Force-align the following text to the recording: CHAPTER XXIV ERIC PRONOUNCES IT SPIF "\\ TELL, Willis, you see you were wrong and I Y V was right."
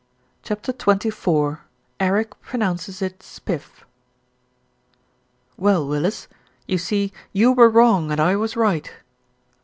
CHAPTER 0.41 0.73
XXIV 0.73 1.59
ERIC 1.99 2.41
PRONOUNCES 2.41 3.03
IT 3.03 3.21
SPIF 3.21 3.85
"\\ 4.11 5.61
TELL, 5.61 5.87
Willis, 5.87 6.27
you 6.65 6.79
see 6.79 7.13
you 7.33 7.51
were 7.51 7.69
wrong 7.69 8.11
and 8.11 8.19
I 8.19 8.29
Y 8.29 8.31
V 8.31 8.35
was 8.37 8.57
right." 8.57 8.91